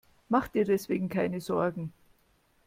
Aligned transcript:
Mach 0.29 0.47
dir 0.47 0.65
deswegen 0.65 1.09
keine 1.09 1.41
Sorgen. 1.41 1.93